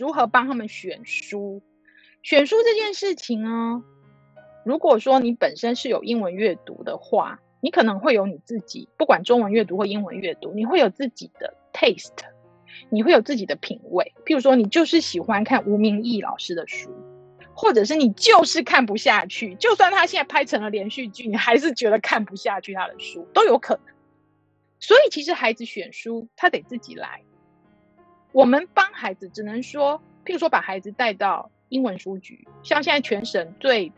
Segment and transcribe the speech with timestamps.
[0.00, 1.62] 如何帮他们选书。
[2.22, 3.84] 选书这件事情呢，
[4.64, 12.24] 如果说你本身是有英文阅读的话，你可能会有你自己，不管中文阅读或英文阅读，你会有自己的 taste，
[12.88, 14.14] 你会有自己的品味。
[14.24, 16.90] 譬如说，你就是喜欢看吴明义老师的书，
[17.52, 23.84] 或者是你就是看不下去，就算他现在拍成了连续剧，你还是觉得看不下去他的书，都有可能。
[24.78, 27.22] 所以，其实孩子选书，他得自己来。
[28.32, 31.50] 我们帮孩子只能说，譬如说，把孩子带到。
[31.70, 33.92] 英文书局，像现在全省最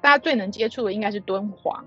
[0.00, 1.84] 大家最能接触的应该是敦煌。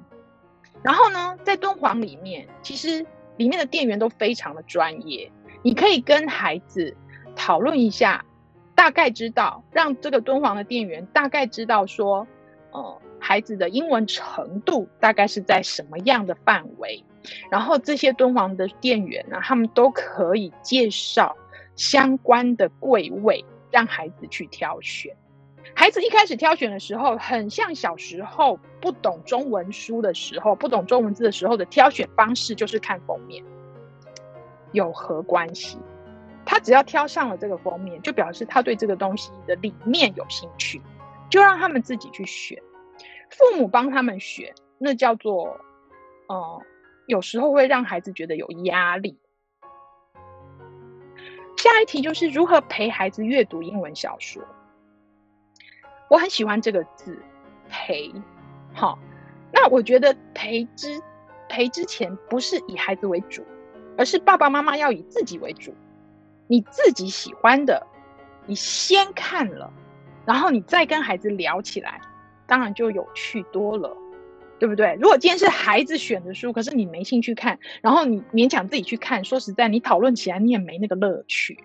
[0.82, 5.30] 然后呢，在敦煌里面，其实里面的店员都非常的专业。
[5.62, 6.96] 你可以跟孩子
[7.36, 8.23] 讨论一下，
[8.76, 12.26] 大概知道，让这个敦煌的店员大概知道说，
[12.72, 17.04] 呃，孩子的英文程度大概是在什么样的范围。
[17.52, 21.36] 然后这些敦煌的店员呢，他们都可以介绍
[21.80, 23.45] 相关的柜位。
[23.72, 25.16] 让孩子去挑选，
[25.75, 33.44] 孩子一开始挑选的时候，很像小时候不懂中文书的时候，不懂中文字的时候的挑选方式，就是看封面。
[34.72, 35.77] 有何关系？
[36.47, 40.81] 他只要挑上了这个封面，就表示他对这个东西的理念有兴趣，
[41.30, 42.59] 就让他们自己去选。
[43.30, 45.59] 父母帮他们选，那叫做，
[46.27, 46.61] 呃，
[47.05, 49.19] 有时候会让孩子觉得有压力。
[51.60, 54.42] 下一题就是如何陪孩子阅读英文小说。
[56.08, 57.22] 我很喜欢这个字
[57.68, 58.10] “陪”。
[58.74, 58.98] 好，
[59.52, 61.02] 那我觉得陪之
[61.50, 63.46] 陪之前不是以孩子为主，
[63.98, 65.74] 而是爸爸妈妈要以自己为主。
[66.48, 67.86] 你自己喜欢的，
[68.46, 69.70] 你先看了，
[70.26, 72.00] 然后你再跟孩子聊起来，
[72.48, 73.96] 当然就有趣多了。
[74.60, 74.98] 对不对？
[75.00, 81.58] 如果今天是孩子选的书，可是你没兴趣看，然后你勉强自己去看，说实在，你讨论起来你也没那个乐趣，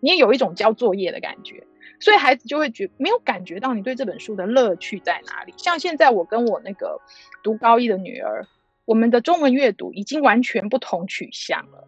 [0.00, 1.64] 你也有一种交作业的感觉，
[2.00, 5.54] 所以孩子就会觉没有感觉到你对这本书的乐趣在哪里。
[5.56, 7.00] 像现在我跟我那个
[7.44, 8.46] 读高一的女儿，
[8.84, 11.86] 我们的中文阅读已经完全不同取向了，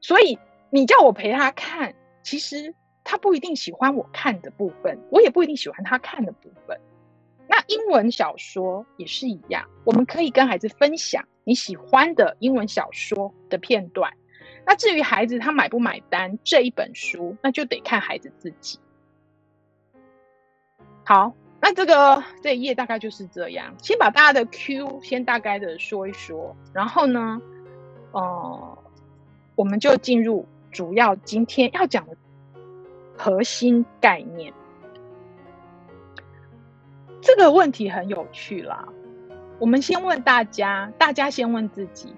[0.00, 0.38] 所以
[0.70, 6.80] 你叫我陪她看，其实她不一定喜欢我看的部分，我也不一定喜欢她看的部分。
[7.48, 14.12] 那英文小说也是一样，我们可以跟孩子分享你喜欢的英文小说的片段。
[14.66, 18.78] 那至于孩子他买不买单这一本书，那就得看孩子自己。
[21.04, 23.74] 好，那这个这一页大概就是这样。
[23.82, 27.42] 先把大家的 Q 先大概的说一说，然后呢，
[28.12, 28.78] 呃，
[29.54, 32.16] 我们就进入主要今天要讲的
[33.18, 34.50] 核心概念。
[37.24, 38.86] 这个问题很有趣啦，
[39.58, 42.14] 我们先问大家，大家先问自己，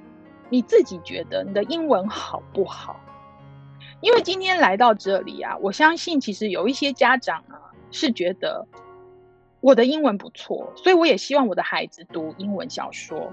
[0.50, 2.98] 你自己觉得你的英文好不好？
[4.00, 8.66] 因为今天来到这里啊，我相信其实有一些家长啊是觉得
[9.60, 13.32] 我的英文不错，所以我也希望我的孩子读英文小说。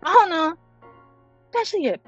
[0.00, 0.56] 然后呢，
[1.50, 2.00] 但是也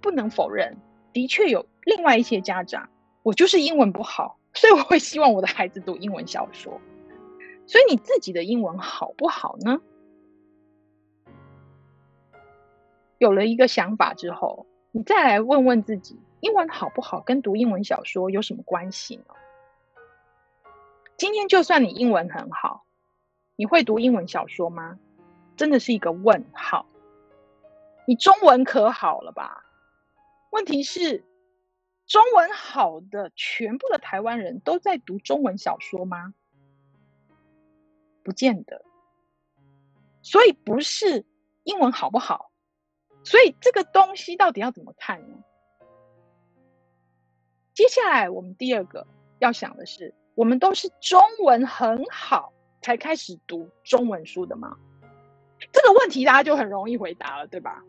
[0.00, 0.76] 不能否认，
[1.12, 2.88] 的确有另外一些家长，
[3.24, 6.80] 我就是英文不好，所以我会希望我的孩子读英文小说。
[7.66, 9.80] 所以你自己的英文好不好呢？
[13.18, 19.34] 有了一个想法之后，你再来问问自己，英文好不好跟读英文小说有什么关系呢？
[21.16, 22.84] 今天就算你英文很好，
[23.56, 24.98] 你会读英文小说吗？
[25.56, 26.86] 真的是一个问号。
[28.06, 29.64] 你中文可好了吧？
[30.50, 31.24] 问题是，
[32.06, 36.34] 中文好的全部的台湾人都在读中文小说吗？
[38.26, 38.84] 不见得，
[40.20, 41.24] 所以不是
[41.62, 42.50] 英文好不好，
[43.22, 45.44] 所以这个东西到底要怎么看呢？
[47.72, 49.06] 接下来我们第二个
[49.38, 54.76] 要想的是，我们都是中文很好才开始读中文书的吗？
[55.70, 57.84] 这个问题大家就很容易回答了，对吧？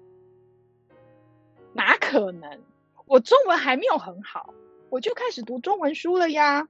[1.73, 2.61] 哪可能？
[3.07, 4.53] 我中文还没有很好，
[4.91, 6.69] 我就开始读中文书了呀，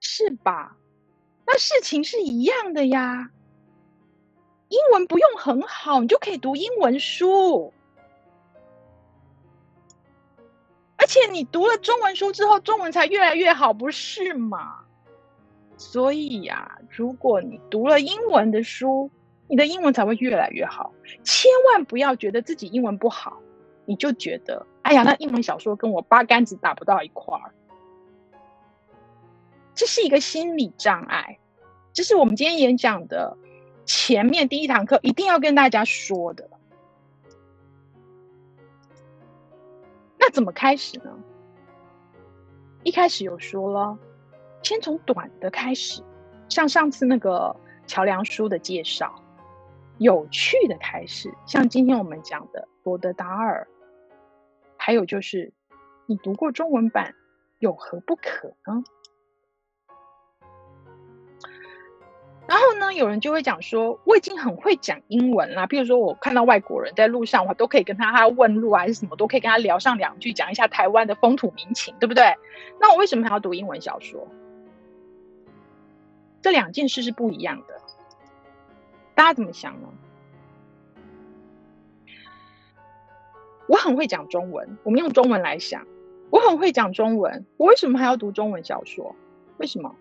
[0.00, 0.76] 是吧？
[1.50, 3.30] 那事情是一样的呀，
[4.68, 7.72] 英文不用很好，你就可以读英文书，
[10.98, 14.80] 而且你读了中文书之后，中文才越来越好，不是吗？
[15.78, 19.10] 所以呀，如果你读了英文的书，
[19.46, 20.92] 你的英文才会越来越好。
[21.24, 23.40] 千万不要觉得自己英文不好，
[23.86, 27.54] 你就觉得，哎呀，那英文小说跟我八竿子打不到一块儿。
[29.78, 31.38] 这是一个心理障碍，
[31.92, 33.38] 这是我们今天演讲的
[33.86, 36.50] 前面第一堂课一定要跟大家说的。
[40.18, 41.16] 那怎么开始呢？
[42.82, 43.96] 一开始有说了，
[44.64, 46.02] 先从短的开始，
[46.48, 47.54] 像上次那个
[47.86, 49.22] 桥梁书的介绍，
[49.98, 53.68] 有趣的开始，像今天我们讲的罗德达尔，
[54.76, 55.52] 还有就是
[56.06, 57.14] 你读过中文版，
[57.60, 58.82] 有何不可呢？
[62.48, 65.66] 然后呢，有人就会讲说，我已经很会讲英文啦。
[65.66, 72.34] 比如说，我看到外国人在路上，我都可以跟他他问路，还是什么，都可以跟他聊上两句，讲一下台湾的风土民情，对不对？
[72.80, 74.26] 那我为什么还要读英文小说？
[76.40, 77.82] 这两件事是不一样的。
[79.14, 79.88] 大家怎么想呢？
[83.66, 85.86] 我很会讲中文，我们用中文来想，
[86.30, 89.14] 我很会讲中文，我为什么还要读中文小说？
[89.58, 89.94] 为什么？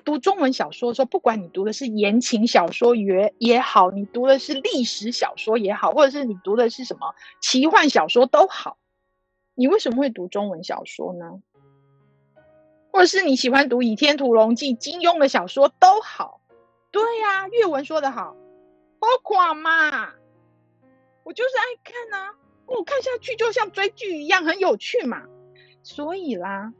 [0.00, 8.78] 读中文小说的时候，不管你读的是言情小说也也好，你读的是历史小说也好，或者是你读的是什么奇幻小说都好，
[9.54, 11.40] 你为什么会读中文小说呢？
[12.92, 16.40] 或者是你喜欢读《倚天屠龙记》金庸的小说都好，
[16.90, 18.34] 对呀、啊，阅文说得好，
[18.98, 20.12] 包括嘛，
[21.22, 22.34] 我就是爱看呐、
[22.66, 25.22] 我看下去就像追剧一样，很有趣嘛，
[25.84, 26.72] 所以啦。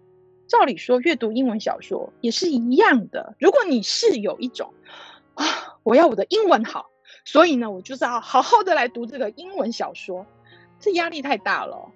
[0.51, 3.37] 照理说，阅读英文小说也是一样的。
[3.39, 4.75] 如果你是有一种
[5.35, 6.91] 啊，我要我的英文好，
[7.25, 10.27] 所以呢，我就是要好好的来读这个英文小说，
[10.81, 11.93] 这压力太大了。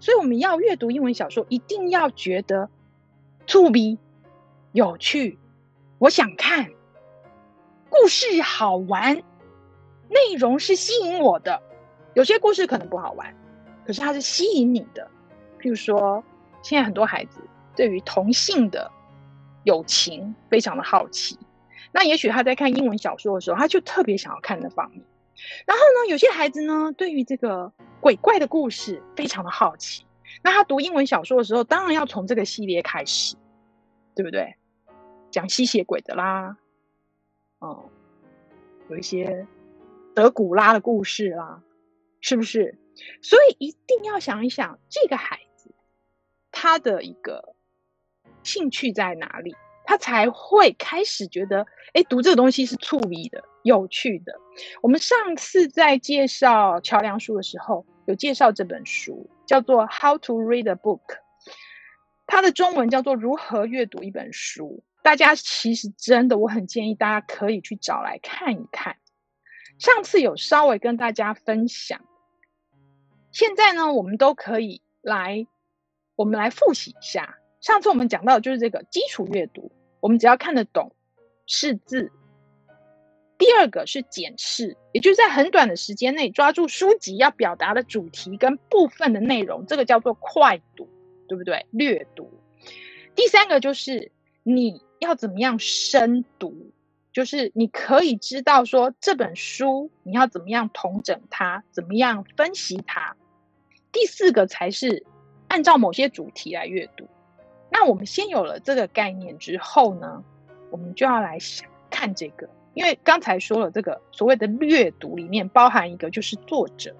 [0.00, 2.68] 所以我们要阅读英文小说，一定要觉得
[3.46, 3.96] 趣味、
[4.72, 5.38] 有趣，
[5.98, 6.68] 我想看，
[7.88, 9.14] 故事好玩，
[10.08, 11.62] 内容是吸引我的。
[12.14, 13.32] 有些故事可能不好玩，
[13.86, 15.08] 可是它是吸引你的，
[15.60, 16.24] 譬如说。
[16.62, 17.40] 现在很多孩子
[17.74, 18.90] 对于同性的
[19.64, 21.38] 友情非常的好奇，
[21.92, 25.02] 那也许他在看英文小说的时候，他就特别想要看那方面。
[25.66, 30.04] 然后呢，有些孩子呢，对于这个鬼怪的故事非常的好奇，
[30.42, 33.36] 那他读英文小说的时候，当然要从这个系列开始，
[34.14, 34.56] 对不对？
[35.30, 36.56] 讲吸血鬼的啦，
[37.60, 37.88] 嗯，
[38.88, 39.46] 有一些
[40.14, 41.62] 德古拉的故事啦，
[42.20, 42.78] 是不是？
[43.22, 45.38] 所以一定要想一想这个孩。
[46.50, 47.54] 他的一个
[48.42, 49.54] 兴趣在哪里，
[49.84, 54.38] 他才会开始觉得，哎，读这个东西是趣味的、有趣的。
[54.82, 61.00] 我们上次在介绍桥梁书的时候，有介绍这本书，叫做《How to Read a Book》，
[62.26, 64.82] 它的中文叫做《如何阅读一本书》。
[65.02, 68.96] 大家其实真的，我很建议大家可以去找来看一看。
[69.78, 72.00] 上次有稍微跟大家分享，
[73.30, 75.46] 现在呢，我们都可以来。
[76.18, 79.70] 我们来复习一下，上次我们讲到的就是这个基础阅读，
[80.00, 80.92] 我们只要看得懂
[81.46, 82.10] 识字。
[83.38, 90.88] 第二个是检视，也就是在很短的时间内抓住书籍要表达的主题跟部分的内容，这个叫做快读，
[91.28, 91.66] 对不对？
[91.70, 92.28] 略读。
[93.14, 94.10] 第三个就是
[94.42, 96.72] 你要怎么样深读，
[97.12, 103.16] 就是你可以知道说这本书你要怎么样统整它，怎么样分析它。
[103.92, 105.06] 第四个才是。
[105.48, 107.08] 按照某些主题来阅读，
[107.70, 110.22] 那我们先有了这个概念之后呢，
[110.70, 116.94] 我们就要来想看这个，因为刚才说了这个所谓的略读里面包含一个就是作者。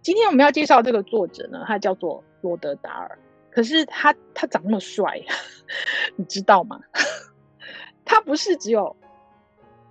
[0.00, 3.18] 今天我们要介绍这个作者呢，他叫做罗德达尔，
[3.50, 5.20] 可是他他长那么帅，
[6.16, 6.80] 你知道吗？
[8.04, 8.96] 他不是只有，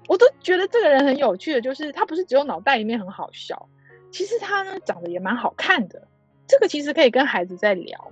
[0.07, 3.67] 我都觉得这个人很有趣的，就是他不是只有脑袋里面很好笑，
[4.11, 6.07] 其实他呢长得也蛮好看的。
[6.47, 8.11] 这个其实可以跟孩子在聊。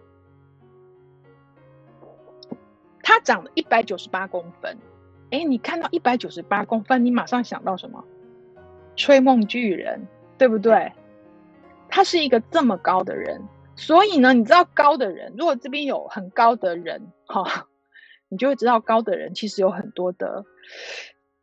[3.03, 4.77] 他长了一百九十八公分，
[5.31, 8.05] 哎，你看到一百九十八公分，你马上想到什么？
[8.95, 10.07] 吹梦巨人，
[10.38, 10.93] 对不对？
[11.89, 13.41] 他是一个这么高的人，
[13.75, 17.67] 所以呢，你知道高的人，如果这边有很高的人，哈、
[18.29, 20.45] 你就会知道高的人其实有很多的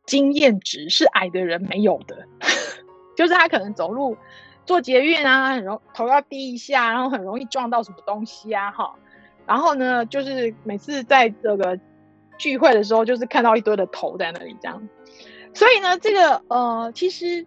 [0.06, 2.24] 经验值是矮的人没有的，
[3.16, 4.16] 就是他可能走路。
[4.68, 8.94] 坐捷运啊，很容头要低一下，然后很容易撞到什么东西啊，哈。
[9.46, 11.80] 然后呢，就是每次在这个
[12.36, 14.86] 聚会的时候，就是看到一堆的头在那里这样。
[15.54, 17.46] 所以呢，这个呃，其实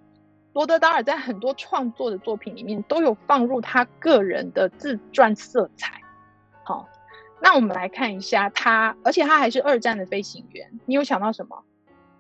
[0.54, 6.02] 罗德达尔在很多创作的作品里面都有放入他个人的自传色彩。
[6.64, 6.90] 好，
[7.40, 10.80] 那我们来看一下他，而且他还是二战的飞行员。
[10.88, 11.64] 你有想到什么？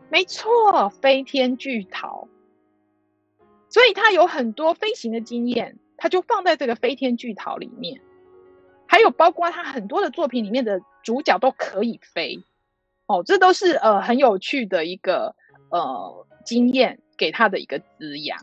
[0.09, 2.27] 没错，飞天巨桃。
[3.71, 8.01] 所以他有很多飞行的经验，他就放在这个飞天巨桃里面，
[8.85, 12.43] 还有包括他很多的作品里面的主角都可以飞，
[13.07, 15.35] 哦，这都是呃很有趣的一个
[15.69, 18.37] 呃经验给他的一个滋养。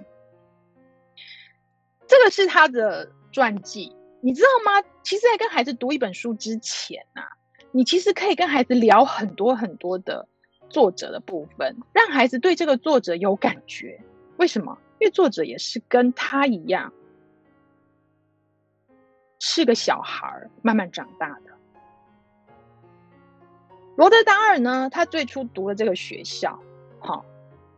[2.07, 4.83] 这个是他的传记，你知道吗？
[5.03, 7.37] 其实，在跟孩子读一本书之前啊，
[7.71, 10.27] 你其实可以跟孩子聊很多很多的
[10.71, 14.01] 作者的部分，让孩子对这个作者有感觉。
[14.39, 14.79] 为什么？
[14.99, 16.93] 因为作者也是跟他一样，
[19.39, 21.53] 是个小孩慢慢长大的。
[23.97, 26.59] 罗德达尔呢，他最初读了这个学校，
[27.01, 27.25] 好，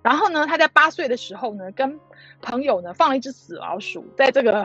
[0.02, 1.98] 然后呢，他在八岁的时候呢，跟
[2.42, 4.64] 朋友呢放了一只死老鼠，在这个，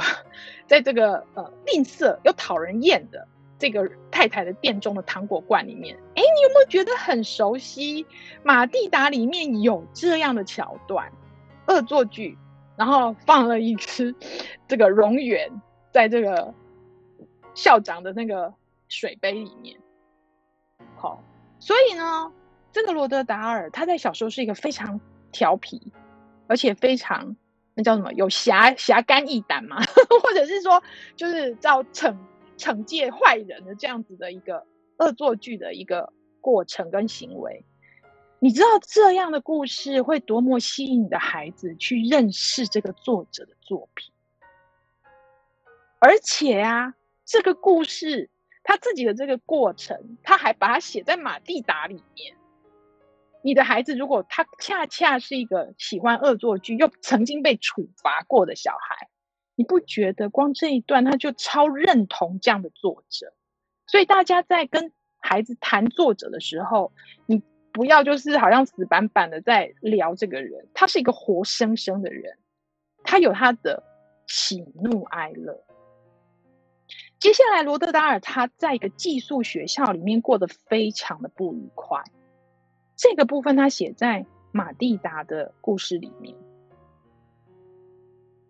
[0.67, 3.25] 在这个呃吝啬又讨人厌的
[3.57, 5.95] 这个太太的店中的糖果罐里面。
[6.15, 8.05] 哎，你有没有觉得很熟悉？
[8.43, 11.09] 马蒂达里面有这样的桥段，
[11.67, 12.37] 恶作剧，
[12.77, 14.15] 然后放了一只
[14.67, 15.51] 这个蝾螈
[15.91, 16.53] 在这个
[17.53, 18.53] 校长的那个
[18.87, 19.79] 水杯里面，
[20.95, 21.23] 好。
[21.59, 22.31] 所以呢，
[22.71, 24.99] 这个罗德达尔他在小时候是一个非常
[25.31, 25.93] 调皮，
[26.47, 27.35] 而且非常
[27.73, 29.77] 那叫什么有侠侠肝义胆嘛，
[30.21, 30.83] 或者是说
[31.15, 32.15] 就是叫惩
[32.57, 34.67] 惩戒坏人的这样子的一个
[34.97, 37.65] 恶作剧的一个过程跟行为。
[38.45, 44.13] 你知道这样的故事会多么吸引你的孩子去认识这个作者的作品，
[45.97, 46.93] 而且啊，
[47.25, 48.29] 这个故事。
[48.63, 52.35] 他自己的这个过程，他还把它写在马蒂达里面。
[53.41, 59.09] 你的孩子如果他恰恰是一个喜欢恶作剧又曾经被处罚过的小孩，
[59.55, 63.33] 你不觉得光这一段他就超认同这样的作者？
[63.87, 66.93] 所以大家在跟孩子谈作者的时候，
[67.25, 67.41] 你
[67.75, 72.37] 不要就是好像死板板的在聊这个人，他是一个活生生的人，
[73.03, 73.83] 他有他的
[74.27, 75.61] 喜怒哀乐。
[77.19, 82.01] 接下来，罗德达尔他在一个寄宿学校里面过得非常的不愉快。
[82.95, 86.33] 这个部分他写在马蒂达的故事里面。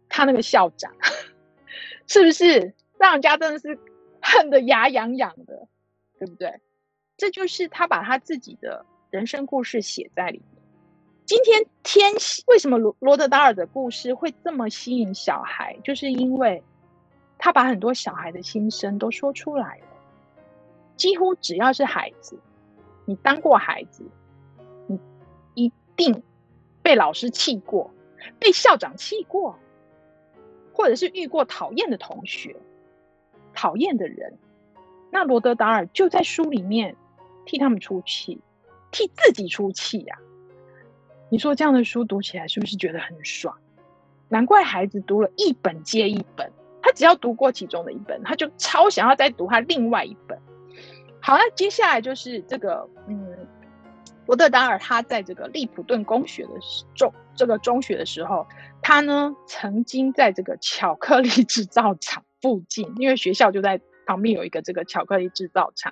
[0.07, 0.93] 他那个校长
[2.05, 3.79] 是不是让人家真的是
[4.21, 5.67] 恨得牙痒痒的，
[6.19, 6.61] 对不对？
[7.17, 10.61] 这就是他把他自己的人生故事写在里面。
[11.23, 12.11] 今天天
[12.47, 15.77] 为什么罗罗德达尔的故事会这么吸引小孩？
[15.85, 16.61] 就是因为。
[17.37, 19.85] 他把很多小孩的心声都说出来了。
[20.95, 22.39] 几乎只要是孩子，
[23.05, 24.05] 你当过孩子，
[24.87, 24.99] 你
[25.53, 26.23] 一定
[26.81, 27.91] 被老师气过，
[28.39, 29.59] 被校长气过，
[30.73, 32.55] 或者是遇过讨厌的同学、
[33.53, 34.37] 讨厌的人。
[35.11, 36.95] 那罗德达尔就在书里面
[37.45, 38.39] 替他们出气，
[38.95, 40.17] 替自己出气呀、
[41.27, 43.57] 你说这样的书读起来是不是觉得很爽？
[44.29, 46.49] 难怪孩子读了一本接一本。
[46.81, 50.39] 他只要读过其中的一本，他就超想要再读他另外一本。
[51.19, 53.35] 好，那接下来就是这个，嗯，
[54.27, 56.51] 罗德达尔他在这个利普顿公学的
[56.93, 58.47] 中这个中学的时候，
[58.81, 65.91] 他呢曾经在这个巧克力制造厂附近，因为学校就在旁边有一个这个巧克力制造厂。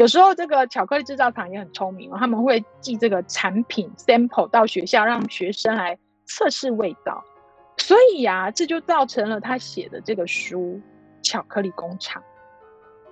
[0.00, 7.22] 有时候这个巧克力制造厂也很聪明哦，他们会寄这个产品 sample 到学校，让学生来测试味道。
[7.76, 10.80] 所以呀、啊，这就造成了他写的这个书
[11.22, 12.22] 《巧克力工厂》。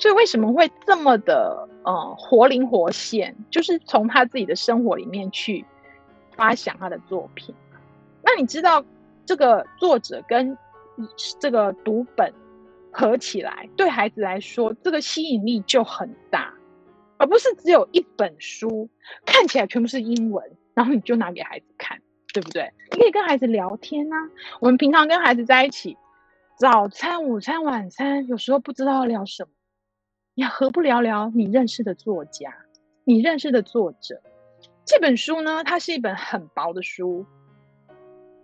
[0.01, 3.37] 所以为什么会这么的呃活灵活现？
[3.51, 5.67] 就是从他自己的生活里面去
[6.37, 7.55] 发想他的作品。
[8.23, 8.83] 那你知道
[9.27, 10.57] 这个作者跟
[11.39, 12.33] 这个读本
[12.91, 16.55] 合起来，对孩子来说，这个吸引力就很大，
[17.19, 18.89] 而不是只有一本书
[19.27, 22.01] 看起来全部是英文，然后你就拿给孩子看。
[22.35, 22.71] 对不对？
[22.93, 24.17] 你可以跟孩子聊天啊。
[24.61, 25.97] 我们平常跟孩子在一起，
[26.59, 29.49] 早餐、午餐、晚餐，有时候不知道要聊什么，
[30.35, 32.55] 你何不聊聊你认识的作家，
[33.03, 34.23] 你认识的作者？
[34.85, 37.25] 这本书呢，它是一本很薄的书，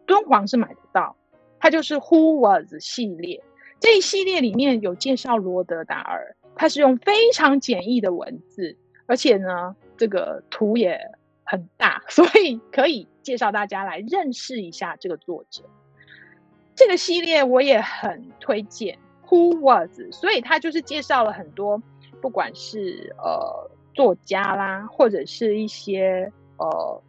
[0.06, 1.14] 敦煌是买得到。
[1.60, 3.44] 它就是 Who Was 系列，
[3.80, 11.00] 这一系列里面有介绍罗德达尔，它是用非常简易的文字，而且呢，这个图也
[11.44, 13.08] 很大， 所以可以。
[13.24, 15.62] 介绍大家来认识一下这个作者，
[16.74, 18.98] 这个系列我也很推荐。
[19.26, 19.98] Who was？
[20.12, 21.82] 所以他就是介绍了很多，
[22.20, 27.02] 不管是呃作家啦，或者是一些呃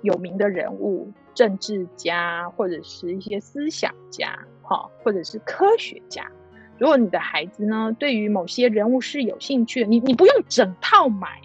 [0.00, 6.26] 有名的人物、政治家，或者是一些思想家，哈，或者是科学家。
[6.78, 11.40] 如果你的孩子呢，对于某些人物是有兴趣的，你你不用整套买，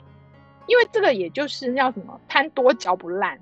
[0.68, 3.40] 因为这个也就是叫什么贪多嚼不烂。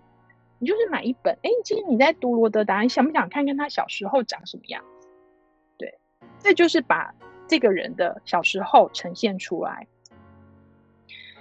[0.60, 5.07] 你就是买一本，哎，其实你在读罗德达，你想不想看看他小时候长什么样子？
[5.77, 6.00] 对，
[6.38, 7.15] 这就是把
[7.48, 9.88] 这个人的小时候呈现出来。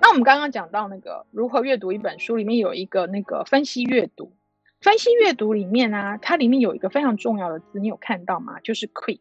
[0.01, 4.33] 那我们刚刚讲到那个如何阅读一本书，里面有一个那个分析阅读。
[4.81, 8.59] 分析阅读里面呢、啊，它里面有一个非常重要的字，你有看到吗？
[8.61, 9.21] 就是 quick。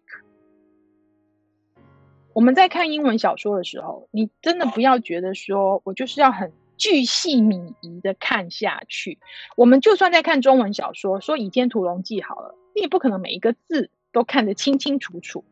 [2.34, 9.20] 我们在看英文小说的时候，你真的不要觉得说我就是要很巨细靡遗的看下去。
[9.58, 15.44] 我们就算在看中文小说，说《倚天屠龙记》好了，你也不可能每一个字都看得清清楚楚。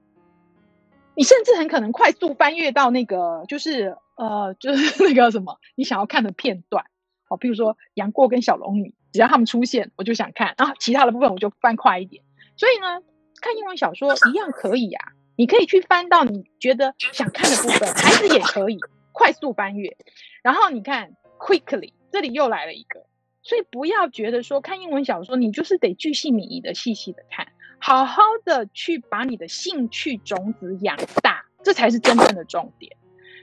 [1.16, 6.86] 你甚至很可能快速翻阅到那个，就是呃，就是 那个什么，你想要看的片段。
[7.24, 12.24] 好，比如说杨过跟小龙女，只要他们出现，我就想看，然后其他的部分我就翻快一点。
[12.56, 13.02] 所以呢，
[13.42, 15.12] 看英文小说一样可以啊。
[15.38, 18.80] 你可以去翻到你觉得想看的部分，孩子也可以
[19.14, 19.96] 快速翻阅。
[20.42, 23.06] 然后你看，quickly，这里又来了一个，
[23.44, 27.48] 所以不要觉得说看英文小说你就是得巨细靡遗的、细细的看，
[27.80, 32.98] 好好的去把你的兴趣种子养大，这才是真正的重点。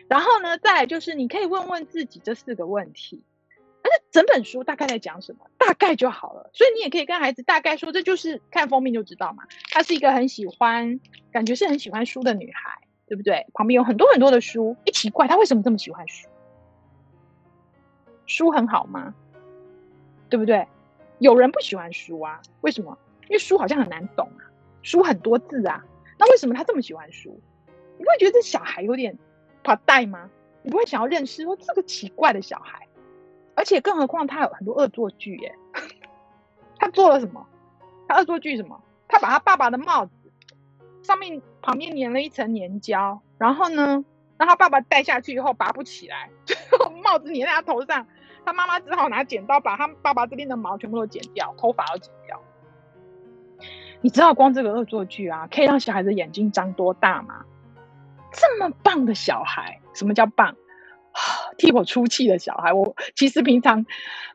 [0.08, 3.22] 然后呢，再来就是你可以问问自己这四个问题。
[3.84, 6.48] 但是整本书大概在讲什么，大概就好了。
[6.54, 9.44] 所以你也可以跟孩子大概说，这就是看封面就知道嘛。
[9.70, 11.00] 她是一个很喜欢，
[11.30, 13.46] 感觉是很喜欢书的女孩，对不对？
[13.52, 16.28] 旁边有很多很多的书，一奇怪，她为什么这么喜欢书？
[18.24, 19.14] 书很好吗？
[20.30, 20.66] 对不对？
[21.18, 22.40] 有人不喜欢书啊？
[22.62, 22.96] 为什么？
[23.24, 24.48] 因为书好像很难懂啊，
[24.82, 25.84] 书很多字啊。
[26.18, 27.38] 那为什么她这么喜欢书？
[27.98, 29.18] 你不会觉得这小孩有点
[29.62, 30.30] 怕带吗？
[30.62, 32.88] 你不会想要认识说这个奇怪的小孩？
[33.56, 35.54] 而且更何况他有很多恶作剧耶，
[36.78, 37.46] 他做了什么？
[38.08, 38.80] 他恶作剧什么？
[39.08, 40.12] 他把他爸爸的帽子
[41.02, 44.04] 上面旁边粘了一层粘胶，然后呢，
[44.38, 48.06] 让他爸爸戴下去以后拔不起来， 最后帽子粘在他头上，
[48.44, 52.40] 他妈妈只好拿剪刀把他爸爸这边的毛全部都剪掉，头发都剪掉。
[54.00, 57.44] 你知道光这个恶作剧啊，可以让小孩子眼睛张多大吗？
[58.32, 60.56] 这么棒的小孩，什么叫棒？
[61.56, 63.84] 替我出气的小孩，我其实平常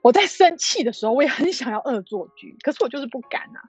[0.02, 3.64] 我在生气的时候，我也很想要恶作剧，可是我就是不敢啊。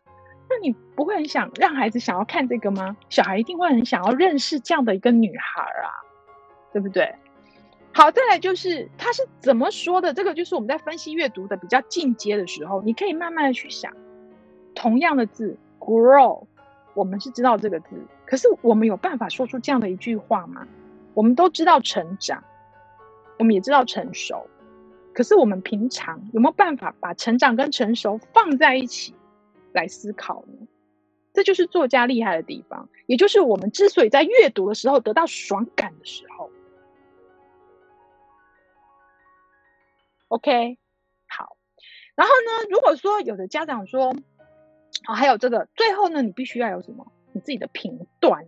[0.49, 2.97] 那你不会很想让孩子想要看这个吗？
[3.09, 5.89] 小孩一定会很想要认识这样的一个女孩啊，
[6.73, 7.15] 对不对？
[7.93, 10.13] 好，再来就是他是怎么说的？
[10.13, 13.93] 这个就是我们在分析阅读的比较进阶的时候，你可以慢慢的去想，
[14.75, 16.45] 同样的字 grow，
[16.95, 20.67] 我们是知道这个字，可是我们有办法说出这样的一句话吗？
[21.15, 22.43] 我们都知道成长。
[23.41, 24.51] 我们也知道成熟，
[25.15, 29.15] 可是我们平常有没有办法把成长跟成熟放在一起
[29.73, 30.69] 来思考呢？
[31.33, 36.51] 这就是作家厉害的地方，也就是我们之所以在阅读的时候得到爽感的时候。
[40.29, 40.77] OK，
[41.27, 41.57] 好。
[42.15, 44.15] 然后呢，如果说有的家长说，
[45.05, 47.11] 好，还有这个，最后呢，你必须要有什么？
[47.33, 48.47] 你自己的评断。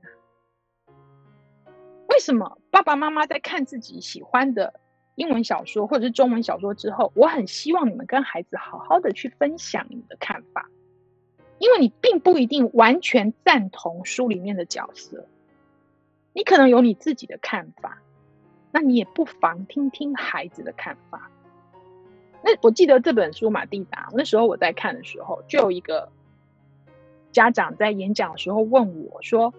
[2.09, 4.74] 为什么爸爸妈妈在看自己喜欢的
[5.14, 10.70] 英文小说或者是中文小说之后，我很希望你们跟孩子好好的去分享你的看法，
[11.59, 15.27] 因为你并不一定完全赞同书里面的角色，
[16.33, 18.01] 你可能有你自己的看法，
[18.70, 21.31] 那你也不妨听听孩子的看法。
[22.42, 26.11] 那我记得这本书《马蒂达》，那时候我在看的时候，就有一个
[27.33, 29.53] 家长在演讲的时候问我说。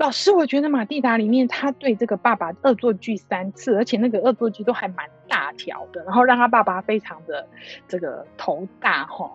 [0.00, 7.46] 老师，我觉得马蒂达里面他对这个爸爸恶作剧三次，而且那个恶作剧都还蛮大条的，然后让他爸爸非常的
[7.86, 9.30] 这个头大哈。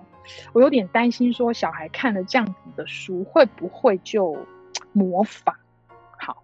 [0.53, 4.35] 我有点担心，说小孩看了这样子的书会不会就
[4.91, 5.55] 模仿？
[6.17, 6.41] 好，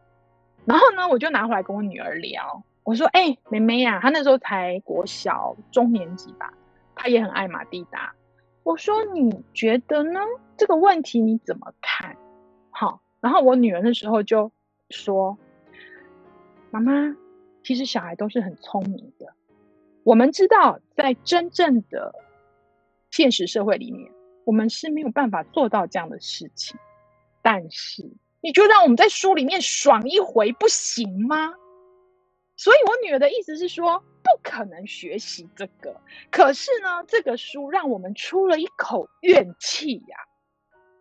[0.65, 6.53] 然后呢，我就拿回来跟我女儿聊，我说：“哎、妹妹呀、她那时候才国小中年级吧，
[6.93, 8.13] 她也很爱马蒂达。
[8.61, 10.19] 我说你觉得呢？
[10.57, 12.15] 这个问题你怎么看？
[12.69, 14.51] 好。”然后我女儿那时候就
[14.89, 15.37] 说
[16.71, 17.15] ：“妈妈，
[17.63, 19.33] 其实小孩都是很聪明的。
[20.03, 22.15] 我们知道，在真正的
[23.11, 24.11] 现实社会里面，
[24.43, 26.79] 我们是没有办法做到这样的事情。
[27.43, 28.09] 但是，
[28.41, 31.53] 你就让我们在书里面爽一回不行吗？
[32.55, 36.01] 所以我女儿的意思是说，不可能学习这个。
[36.31, 40.17] 可是呢，这个书让我们出了一口怨气呀。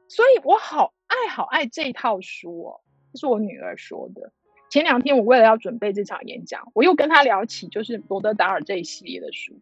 [0.06, 2.80] 所以我好。”爱好爱这一套书哦，
[3.12, 4.32] 这是我女儿说的。
[4.68, 9.60] 前两天我为了要准备这场演讲，我又跟她聊起就是罗德达尔这一系列的书。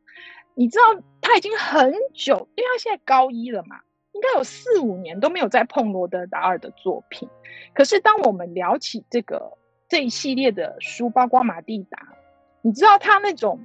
[0.54, 3.80] 你知道他已经很久，因为他现在高一了嘛，
[4.12, 7.28] 应该有四五年都没有再碰罗德达尔的作品。
[7.72, 9.56] 可是当我们聊起这个
[9.88, 12.12] 这一系列的书，包括马蒂达，
[12.61, 13.58] 你知道他那种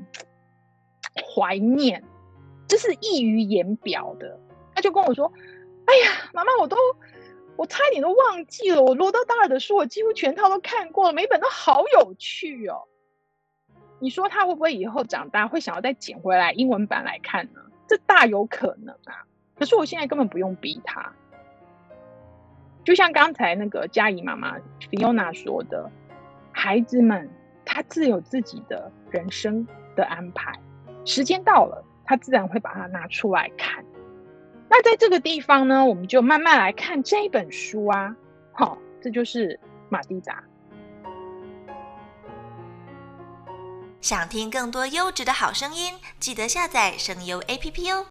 [1.35, 2.01] 怀念，
[2.67, 4.39] 这是溢于言表的。
[4.73, 5.33] 他就跟我说
[5.85, 6.77] ：“哎呀，妈妈，我都。”
[7.55, 12.83] 我差点都忘记了，我罗德达尔的书我几乎全套都看过了，每本都好有趣哦。
[13.99, 17.61] 你说他会不会以后长大会想要再捡回来英文版来看呢？
[17.87, 19.25] 这大有可能啊。
[19.55, 21.13] 可是我现在根本不用逼他，
[22.83, 24.57] 就像刚才那个嘉怡妈妈
[24.89, 25.89] Fiona 说的，
[26.51, 27.29] 孩子们
[27.63, 30.59] 他自有自己的人生的安排，
[31.05, 33.85] 时间到了，他自然会把它拿出来看。
[34.75, 38.15] 那在这个地方呢，我们就慢慢来看这一本书啊。
[38.53, 40.43] 好，这就是马蒂达。
[44.01, 48.07] 想听更多优质的好声音，记得下载声优 APP 哦。